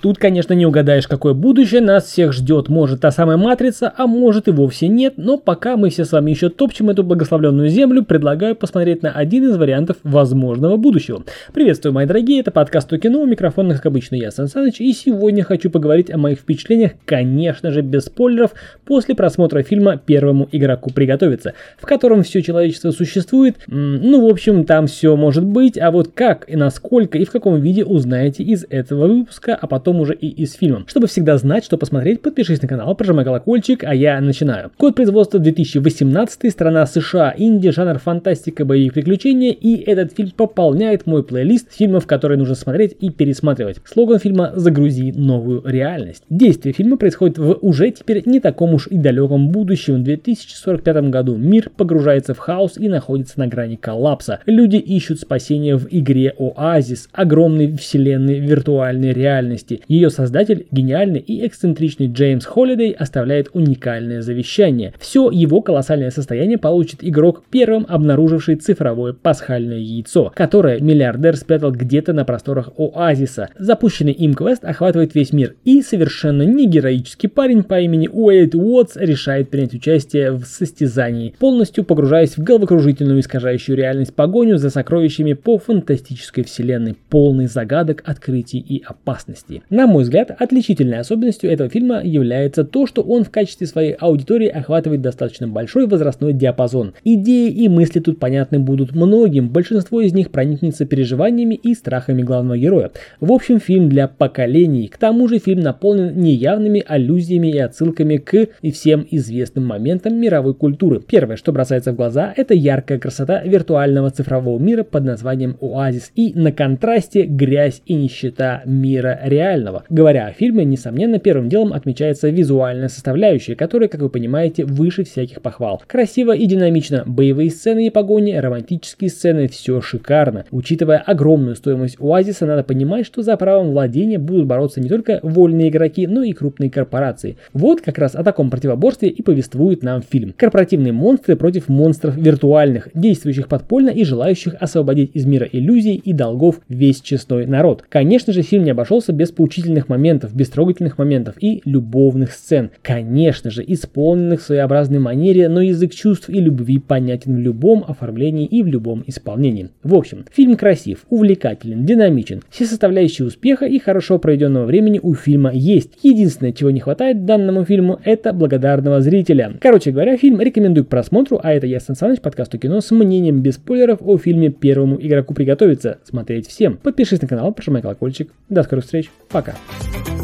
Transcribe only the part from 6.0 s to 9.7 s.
с вами еще топчем эту благословленную землю, предлагаю посмотреть на один из